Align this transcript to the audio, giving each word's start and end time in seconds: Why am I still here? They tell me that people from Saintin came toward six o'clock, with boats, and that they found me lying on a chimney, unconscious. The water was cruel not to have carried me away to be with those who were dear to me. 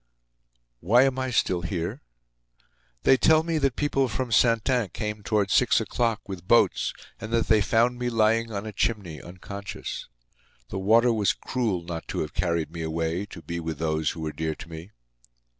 Why 0.79 1.03
am 1.03 1.19
I 1.19 1.29
still 1.29 1.61
here? 1.61 2.01
They 3.03 3.17
tell 3.17 3.43
me 3.43 3.59
that 3.59 3.75
people 3.75 4.07
from 4.07 4.31
Saintin 4.31 4.89
came 4.89 5.21
toward 5.21 5.51
six 5.51 5.79
o'clock, 5.79 6.27
with 6.27 6.47
boats, 6.47 6.91
and 7.19 7.31
that 7.33 7.45
they 7.45 7.61
found 7.61 7.99
me 7.99 8.09
lying 8.09 8.51
on 8.51 8.65
a 8.65 8.73
chimney, 8.73 9.21
unconscious. 9.21 10.07
The 10.69 10.79
water 10.79 11.13
was 11.13 11.33
cruel 11.33 11.83
not 11.83 12.07
to 12.07 12.21
have 12.21 12.33
carried 12.33 12.71
me 12.71 12.81
away 12.81 13.27
to 13.27 13.43
be 13.43 13.59
with 13.59 13.77
those 13.77 14.09
who 14.09 14.21
were 14.21 14.33
dear 14.33 14.55
to 14.55 14.67
me. 14.67 14.89